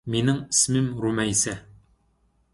مېنىڭ 0.13 0.39
ئىسمىم 0.45 0.87
رۇمەيسە 1.05 1.55